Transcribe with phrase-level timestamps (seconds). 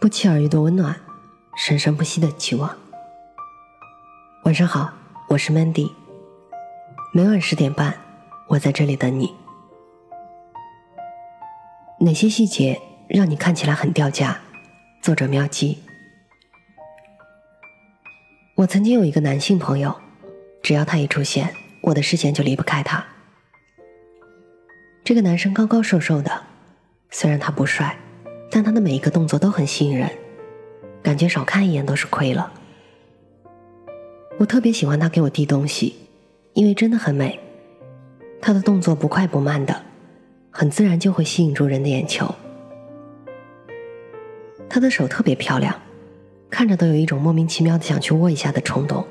[0.00, 0.98] 不期而遇的温暖，
[1.54, 2.74] 生生不息的期望。
[4.44, 4.90] 晚上好，
[5.28, 5.92] 我是 Mandy。
[7.12, 7.94] 每晚十点半，
[8.48, 9.34] 我在这里等你。
[11.98, 14.38] 哪些细节让你看起来很掉价？
[15.02, 15.82] 作者喵姬。
[18.54, 19.94] 我曾经有一个男性朋友，
[20.62, 23.04] 只要他一出现，我的视线就离不开他。
[25.04, 26.44] 这个男生高高瘦瘦的，
[27.10, 27.98] 虽然他不帅。
[28.50, 30.10] 但他的每一个动作都很吸引人，
[31.02, 32.52] 感觉少看一眼都是亏了。
[34.38, 35.94] 我特别喜欢他给我递东西，
[36.54, 37.38] 因为真的很美。
[38.40, 39.82] 他的动作不快不慢的，
[40.50, 42.34] 很自然就会吸引住人的眼球。
[44.68, 45.74] 他的手特别漂亮，
[46.48, 49.06] 看着都有一种莫名其妙的想去握一下的冲动。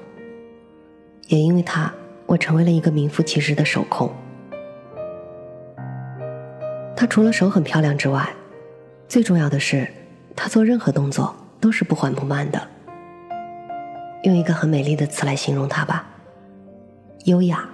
[1.28, 1.94] 也因为他，
[2.26, 4.12] 我成为了一个名副其实的手控。
[6.96, 8.28] 他除了手很漂亮之外，
[9.10, 9.88] 最重要的是，
[10.36, 12.62] 他做任何动作都是不缓不慢的。
[14.22, 16.06] 用一个很美丽的词来形容他吧，
[17.26, 17.68] 优雅。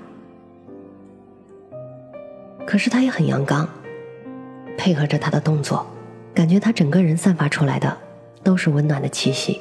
[2.66, 3.68] 可是他也很阳刚，
[4.78, 5.86] 配合着他的动作，
[6.34, 7.98] 感觉他整个人散发出来的
[8.42, 9.60] 都是温暖的气息。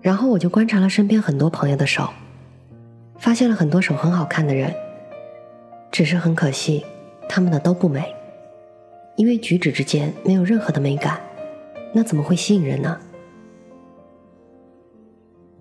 [0.00, 2.08] 然后我就观察了身边很多朋友的手，
[3.18, 4.72] 发现了很多手很好看的人，
[5.90, 6.86] 只是很可惜，
[7.28, 8.14] 他们的都不美。
[9.16, 11.20] 因为举止之间没有任何的美感，
[11.92, 12.98] 那怎么会吸引人呢？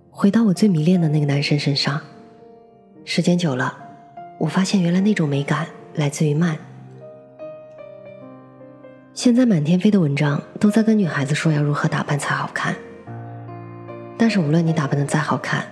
[0.09, 2.01] 回到我最迷恋的那个男生身上，
[3.03, 3.75] 时间久了，
[4.39, 6.57] 我发现原来那种美感来自于慢。
[9.13, 12.75] 现在满天飞的文章都在跟女孩子说要如何打扮才好看，
[14.17, 15.67] 但是无论你打扮的再好看，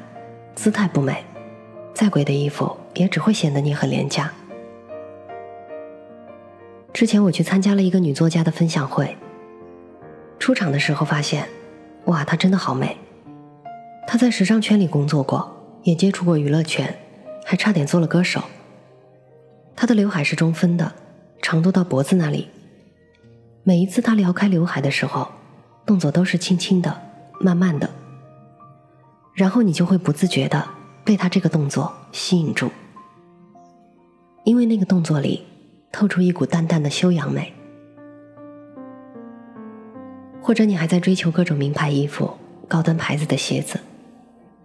[0.54, 1.24] 姿态不美，
[1.94, 4.32] 再贵的衣服也只会显得你很廉价。
[6.94, 9.18] 之前我去参加了一个女作家的分享会，
[10.38, 11.48] 出场的时候发现，
[12.06, 12.98] 哇，她真的好美。
[14.06, 15.50] 她在时尚圈里工作过，
[15.84, 16.94] 也接触过娱乐圈，
[17.46, 18.42] 还差点做了歌手。
[19.76, 20.92] 她的刘海是中分的，
[21.42, 22.50] 长度到脖子那里。
[23.64, 25.30] 每一次她撩开刘海的时候，
[25.86, 27.02] 动作都是轻轻的、
[27.40, 27.90] 慢慢的，
[29.34, 30.68] 然后你就会不自觉的
[31.06, 32.70] 被她这个动作吸引住，
[34.44, 35.48] 因为那个动作里。
[35.92, 37.54] 透出一股淡淡的修养美，
[40.42, 42.32] 或者你还在追求各种名牌衣服、
[42.68, 43.80] 高端牌子的鞋子，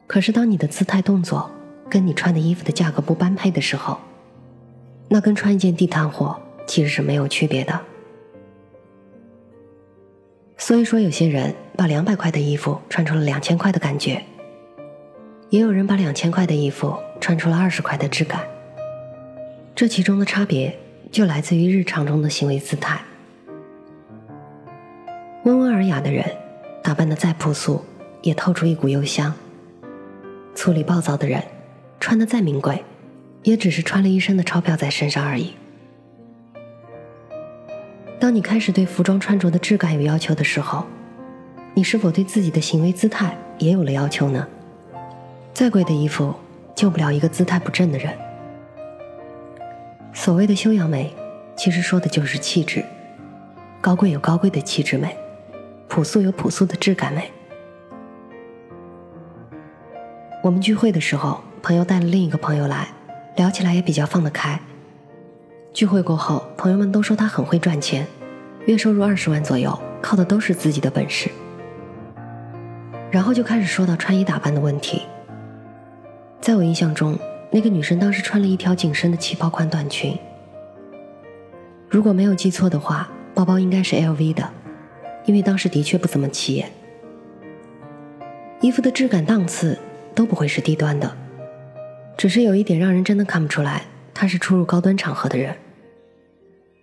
[0.06, 1.50] 可是当你的姿态动作
[1.90, 3.98] 跟你穿的衣服的价格不般配的时候，
[5.08, 7.80] 那跟穿一件地摊货其实是没有区别的。
[10.56, 14.22] 所以说，有些人把两百块的衣服穿出了两千块的感觉，
[15.50, 18.40] 也有人把两千块的衣服穿出了二十块的质感，
[19.74, 20.76] 这其中的差别。
[21.16, 23.00] 就来自于日常中的行为姿态。
[25.44, 26.22] 温文尔雅的人，
[26.82, 27.82] 打扮的再朴素，
[28.20, 29.32] 也透出一股幽香；
[30.54, 31.42] 粗里暴躁的人，
[31.98, 32.84] 穿的再名贵，
[33.44, 35.54] 也只是穿了一身的钞票在身上而已。
[38.20, 40.84] 当你开始对服装穿着的质感有要求的时候，
[41.72, 44.46] 你是否对自己的行为姿态也有了要求呢？
[45.54, 46.34] 再贵的衣服，
[46.74, 48.12] 救不了一个姿态不正的人。
[50.16, 51.14] 所谓的修养美，
[51.54, 52.82] 其实说的就是气质。
[53.82, 55.14] 高贵有高贵的气质美，
[55.88, 57.30] 朴素有朴素的质感美。
[60.42, 62.88] 我们聚会的时候，朋友带了另一个朋友来，
[63.36, 64.58] 聊起来也比较放得开。
[65.74, 68.06] 聚会过后，朋友们都说他很会赚钱，
[68.64, 71.30] 月收入二十万左右，靠的都是自己的本事。
[73.10, 75.02] 然后就开始说到穿衣打扮的问题。
[76.40, 77.18] 在我印象中。
[77.56, 80.14] 那个女生当时穿了一条紧身的旗袍款短裙，
[81.88, 84.46] 如果没有记错的话，包包应该是 LV 的，
[85.24, 86.70] 因为当时的确不怎么起眼。
[88.60, 89.78] 衣服的质感档次
[90.14, 91.16] 都不会是低端的，
[92.18, 95.56] 只是有一点让人真的看不出来她是出入高端场合的人，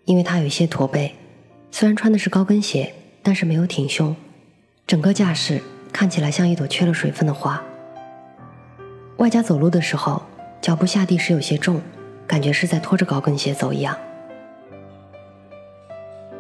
[0.06, 1.14] 因为她有一些驼背，
[1.70, 4.16] 虽然穿的是高跟鞋，但是没有挺胸，
[4.88, 5.62] 整个架势
[5.92, 7.64] 看起来像一朵缺了水分的花，
[9.18, 10.24] 外加走路的时候。
[10.64, 11.82] 脚步下地时有些重，
[12.26, 13.98] 感觉是在拖着高跟鞋走一样。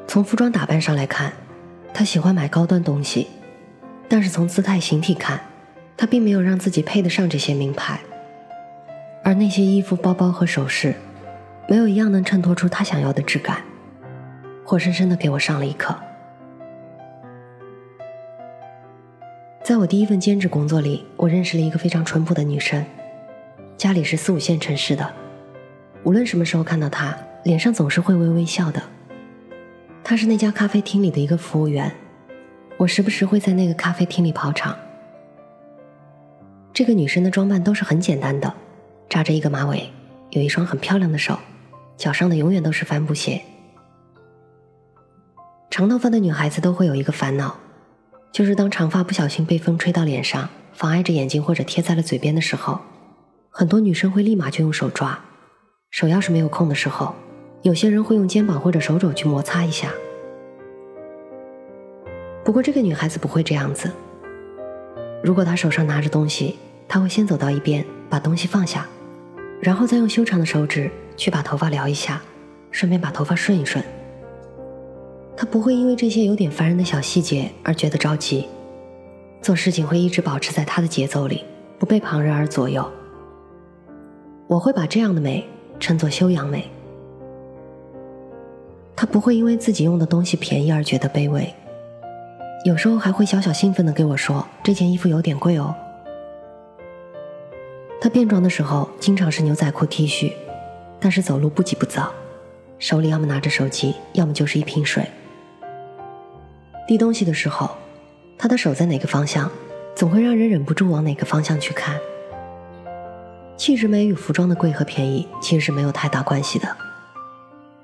[0.07, 1.33] 从服装打扮上来看，
[1.93, 3.27] 他喜欢买高端东西，
[4.07, 5.41] 但是从姿态形体看，
[5.97, 7.99] 他并没有让自己配得上这些名牌。
[9.25, 10.95] 而那些衣服、包包和首饰，
[11.67, 13.57] 没有一样能衬托出他想要的质感，
[14.63, 15.93] 活生生的给我上了一课。
[19.65, 22.85] 在我第一份兼职工作里，我认识了一个非常淳朴的女生。
[23.83, 25.13] 家里是四五线城市的，
[26.05, 27.13] 无论什么时候看到他，
[27.43, 28.81] 脸上总是会微微笑的。
[30.05, 31.93] 她是那家咖啡厅里的一个服务员，
[32.77, 34.73] 我时不时会在那个咖啡厅里跑场。
[36.71, 38.53] 这个女生的装扮都是很简单的，
[39.09, 39.89] 扎着一个马尾，
[40.29, 41.37] 有一双很漂亮的手，
[41.97, 43.41] 脚上的永远都是帆布鞋。
[45.69, 47.57] 长头发的女孩子都会有一个烦恼，
[48.31, 52.79] 就是当长发不小心被风吹到脸上，妨碍着眼睛或者贴在了嘴边的时候，
[53.55, 55.19] 很多女生会立马就用手抓。
[55.91, 57.13] 手要是没有空的时候，
[57.61, 59.93] 有些人会用肩膀或者手肘去摩擦一下。
[62.43, 63.91] 不过这个女孩子不会这样子。
[65.23, 66.57] 如果她手上拿着东西，
[66.87, 68.87] 她会先走到一边，把东西放下，
[69.61, 72.19] 然后再用修长的手指去把头发撩一下，
[72.71, 73.85] 顺便把头发顺一顺。
[75.37, 78.47] 她不会因为这些有点烦人的小细节而觉得着急，
[79.43, 81.43] 做事情会一直保持在她的节奏里，
[81.77, 82.91] 不被旁人而左右。
[84.53, 85.45] 我会把这样的美。
[85.79, 86.69] 称作修养美，
[88.95, 91.53] 他不会因为自己用的东西便宜而觉得卑微，
[92.63, 95.75] 有时候还会小小兴奋的给我说这件衣服有点贵哦。
[97.99, 100.31] 他变装的时候经常是牛仔裤 T 恤，
[101.01, 102.13] 但是走路不急不躁，
[102.79, 105.05] 手里要么拿着手机，要么就是一瓶水。
[106.87, 107.71] 递东西的时候，
[108.37, 109.51] 他的手在哪个方向，
[109.95, 111.99] 总会让人忍不住往哪个方向去看。
[113.55, 116.75] 气质美与服装的贵和便宜其实是没有太大关系的，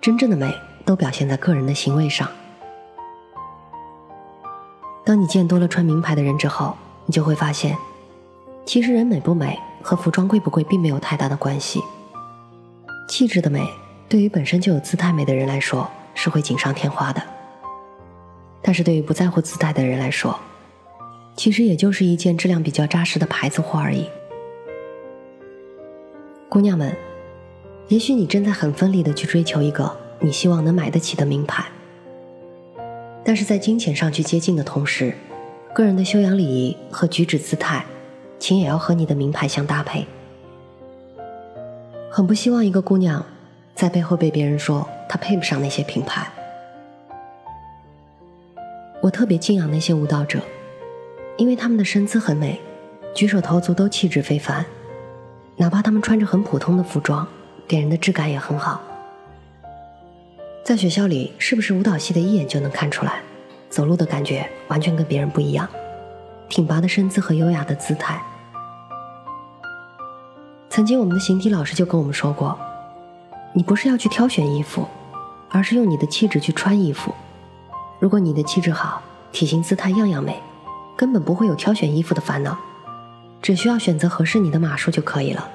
[0.02, 2.28] 真正的美都表现在个人的行为上。
[5.06, 6.76] 当你见多了穿名牌的人之后，
[7.06, 7.78] 你就会发现，
[8.66, 11.82] 其实人美不美和服装贵不贵并没有太大的关系。
[13.08, 13.68] 气质的美
[14.08, 17.22] 对于本身就有姿态美的人来说是会锦上添花的，
[18.62, 20.38] 但是对于不在乎姿态的人来说，
[21.36, 24.10] 其实也就是一件质量比较扎实的牌子货而已。
[26.50, 26.98] 姑娘们，
[27.90, 31.64] 也许你正在很奋力的去追求一个你希望能买得起的名牌，
[33.24, 35.14] 但是在金钱上去接近的同时，
[35.76, 37.86] 个人的修养礼仪和举止姿态，
[38.40, 40.08] 请也要和你的名牌相搭配。
[42.10, 43.24] 很不希望一个姑娘
[43.76, 46.28] 在背后被别人说她配不上那些品牌。
[49.02, 50.40] 我特别敬仰那些舞蹈者，
[51.38, 52.60] 因为他们的身姿很美，
[53.14, 54.66] 举手投足都气质非凡。
[55.62, 57.28] 哪怕他们穿着很普通的服装，
[57.68, 58.80] 给人的质感也很好。
[60.64, 63.22] 在学校里，是不是舞蹈系的，一眼就能看出来，
[63.70, 65.68] 走路的感觉完全跟别人不一样，
[66.48, 68.24] 挺拔的身姿和优雅的姿态。
[70.70, 72.58] 曾经我们的形体老师就跟我们说过，
[73.52, 74.88] 你不是要去挑选衣服，
[75.50, 77.14] 而是用你的气质去穿衣服。
[78.00, 79.02] 如果你的气质好，
[79.34, 80.42] 体型姿态样样美，
[80.96, 82.58] 根本不会有挑选衣服的烦恼。
[83.42, 85.50] 只需要选择合适你的码数就可以了。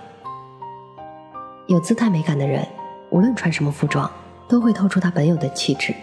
[1.66, 2.66] 有姿态美感的人，
[3.10, 4.10] 无论穿什么服装，
[4.48, 5.94] 都会透出他本有的气质。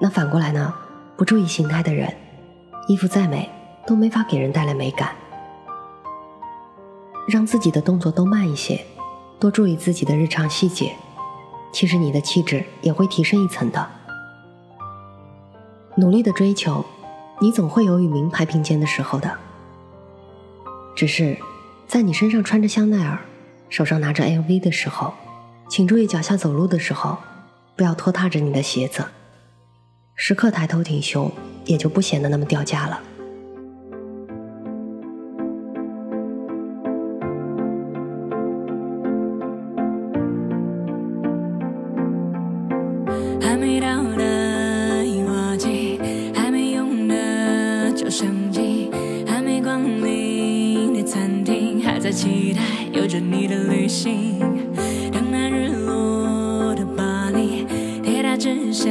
[0.00, 0.74] 那反过来呢？
[1.16, 2.12] 不注意形态的人，
[2.88, 3.48] 衣服再美，
[3.86, 5.10] 都没法给人带来美感。
[7.28, 8.84] 让自己的动作都慢一些，
[9.38, 10.92] 多注意自己的日常细节，
[11.70, 13.88] 其实你的气质也会提升一层的。
[15.96, 16.84] 努力的追求，
[17.40, 19.30] 你总会有与名牌并肩的时候的。
[20.94, 21.36] 只是，
[21.88, 23.18] 在你身上穿着香奈儿，
[23.68, 25.12] 手上拿着 LV 的时候，
[25.68, 27.18] 请注意脚下走路的时候，
[27.74, 29.04] 不要拖沓着你的鞋子，
[30.14, 31.32] 时刻抬头挺胸，
[31.64, 33.00] 也就不显得那么掉价了。
[46.34, 48.90] 还没用的旧相机，
[49.26, 50.21] 还没光临
[51.04, 52.60] 餐厅还在期待
[52.92, 54.38] 有着你的旅行，
[55.10, 57.66] 等待日落的巴黎，
[58.02, 58.88] 铁塔之下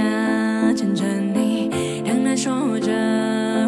[0.73, 1.69] 牵着你，
[2.03, 2.91] 等待说着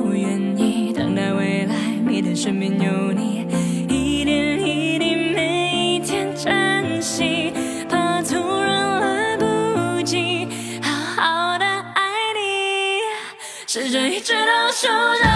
[0.05, 3.47] 我愿意，等待未来你的身边有你，
[3.87, 7.53] 一点一滴每一天珍惜，
[7.89, 10.47] 怕突然来不及
[10.81, 12.03] 好好的爱
[12.35, 12.99] 你，
[13.67, 15.32] 试着一直到守着。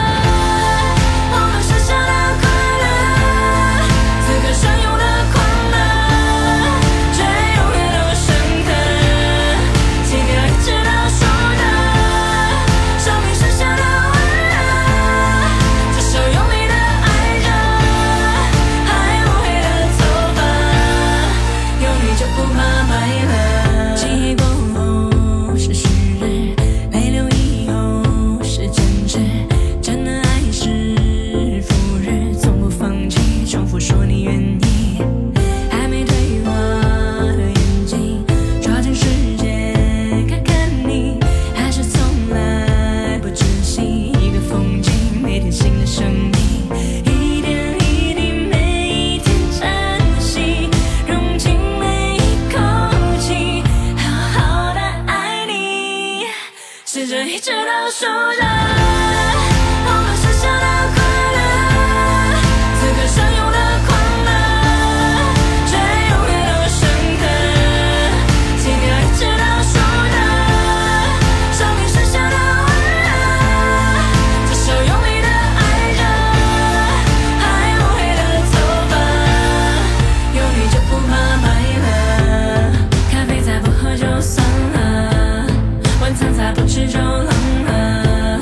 [86.35, 87.27] 再不吃就冷
[87.65, 88.39] 了，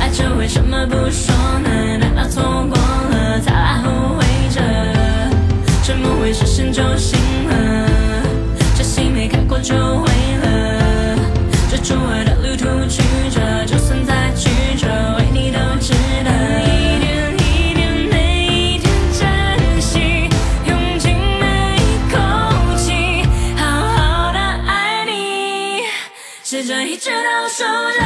[0.00, 1.31] 爱着为什么不说？
[26.92, 28.01] 一直倒数着